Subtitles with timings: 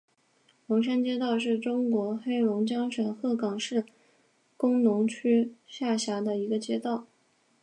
[0.65, 3.85] 龙山街道是中国黑龙江省鹤岗市
[4.57, 7.05] 工农区下辖的一个街道。